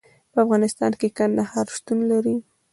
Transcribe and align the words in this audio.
په 0.31 0.37
افغانستان 0.45 0.91
کې 0.99 1.07
کندهار 1.17 1.65
شتون 1.75 1.99
لري. 2.11 2.37